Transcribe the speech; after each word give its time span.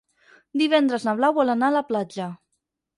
Divendres 0.61 1.05
na 1.09 1.15
Blau 1.21 1.37
vol 1.39 1.55
anar 1.57 1.71
a 1.71 1.79
la 1.79 1.87
platja. 1.95 2.35